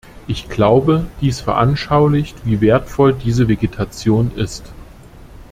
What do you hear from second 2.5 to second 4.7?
wertvoll diese Vegetation ist.